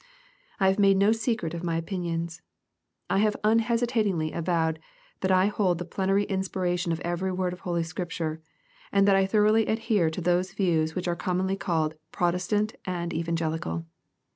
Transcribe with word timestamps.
I 0.59 0.67
have 0.67 0.79
made 0.79 0.97
no 0.97 1.11
secret 1.11 1.53
of 1.53 1.63
my 1.63 1.77
opinions. 1.77 2.41
I 3.07 3.19
have 3.19 3.35
unhesitatingly 3.43 4.31
avowed 4.31 4.79
that 5.19 5.29
I 5.29 5.45
hold 5.45 5.77
the 5.77 5.85
plenary 5.85 6.25
inspi 6.25 6.59
ration 6.59 6.91
of 6.91 6.99
every 7.01 7.31
word 7.31 7.53
of 7.53 7.59
Holy 7.59 7.83
Scripture, 7.83 8.41
and 8.91 9.07
that 9.07 9.15
I 9.15 9.27
thoroughly 9.27 9.67
adhere 9.67 10.09
to 10.09 10.19
those 10.21 10.53
views 10.53 10.95
which 10.95 11.07
are 11.07 11.15
commonly 11.15 11.55
called 11.55 11.93
Protestant 12.11 12.73
and 12.83 13.13
Evangelical. 13.13 13.85